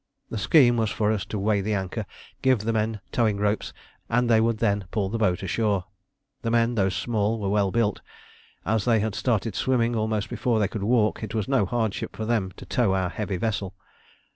The 0.31 0.39
scheme 0.39 0.77
was 0.77 0.89
for 0.89 1.11
us 1.11 1.25
to 1.25 1.37
weigh 1.37 1.61
the 1.61 1.75
anchor, 1.75 2.07
give 2.41 2.61
the 2.61 2.73
men 2.73 3.01
towing 3.11 3.37
ropes, 3.37 3.71
and 4.09 4.27
they 4.27 4.41
would 4.41 4.57
then 4.57 4.85
pull 4.89 5.09
the 5.09 5.19
boat 5.19 5.43
inshore. 5.43 5.85
The 6.41 6.49
men, 6.49 6.73
though 6.73 6.89
small, 6.89 7.39
were 7.39 7.49
well 7.51 7.69
built. 7.69 8.01
As 8.65 8.85
they 8.85 8.99
had 8.99 9.13
started 9.13 9.53
swimming 9.53 9.95
almost 9.95 10.27
before 10.27 10.57
they 10.59 10.67
could 10.67 10.81
walk, 10.81 11.21
it 11.21 11.35
was 11.35 11.47
no 11.47 11.67
hardship 11.67 12.15
for 12.15 12.25
them 12.25 12.51
to 12.57 12.65
tow 12.65 12.95
our 12.95 13.09
heavy 13.09 13.37
vessel. 13.37 13.75